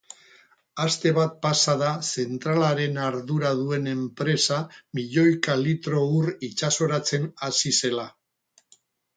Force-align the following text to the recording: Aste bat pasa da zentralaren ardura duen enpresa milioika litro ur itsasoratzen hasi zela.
Aste 0.83 1.09
bat 1.17 1.33
pasa 1.45 1.75
da 1.81 1.89
zentralaren 2.21 2.97
ardura 3.09 3.51
duen 3.61 3.85
enpresa 3.93 4.59
milioika 5.01 5.59
litro 5.67 6.03
ur 6.23 6.33
itsasoratzen 6.51 7.31
hasi 7.51 7.77
zela. 7.83 8.09